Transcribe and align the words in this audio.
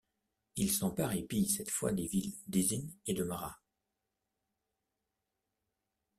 Il 0.55 0.71
s'empare 0.71 1.13
et 1.13 1.21
pille 1.21 1.47
cette 1.47 1.69
fois 1.69 1.93
des 1.93 2.07
villes 2.07 2.33
d'Isin 2.47 2.81
et 3.05 3.13
de 3.13 3.23
Marad. 3.23 3.53